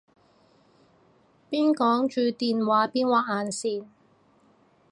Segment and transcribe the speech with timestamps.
[1.51, 3.85] 邊講住電話邊畫眼線